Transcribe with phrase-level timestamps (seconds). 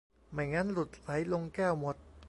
[0.31, 1.95] ไม่งั้นหลุดไหลลงแก้วหมด